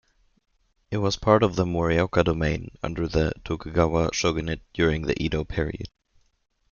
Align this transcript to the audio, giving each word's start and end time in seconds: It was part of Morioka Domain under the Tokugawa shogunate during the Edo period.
It 0.89 0.97
was 0.97 1.15
part 1.15 1.43
of 1.43 1.53
Morioka 1.57 2.23
Domain 2.25 2.71
under 2.81 3.07
the 3.07 3.33
Tokugawa 3.45 4.09
shogunate 4.13 4.63
during 4.73 5.03
the 5.03 5.21
Edo 5.21 5.43
period. 5.43 5.89